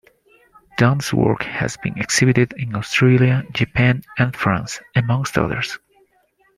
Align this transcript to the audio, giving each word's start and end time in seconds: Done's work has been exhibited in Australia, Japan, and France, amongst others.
Done's 0.79 1.13
work 1.13 1.43
has 1.43 1.77
been 1.77 1.95
exhibited 1.99 2.53
in 2.57 2.73
Australia, 2.75 3.43
Japan, 3.51 4.01
and 4.17 4.35
France, 4.35 4.79
amongst 4.95 5.37
others. 5.37 5.77